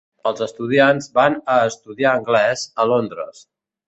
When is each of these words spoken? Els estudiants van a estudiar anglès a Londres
Els 0.27 0.39
estudiants 0.43 1.09
van 1.19 1.35
a 1.55 1.57
estudiar 1.67 2.13
anglès 2.21 2.65
a 2.85 2.89
Londres 2.93 3.45